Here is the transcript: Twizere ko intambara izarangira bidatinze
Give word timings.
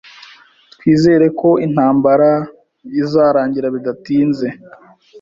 Twizere 0.73 1.25
ko 1.39 1.49
intambara 1.65 2.29
izarangira 3.01 3.67
bidatinze 3.75 4.47